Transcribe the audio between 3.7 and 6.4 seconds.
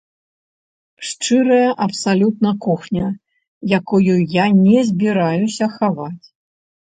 якую я не збіраюся хаваць.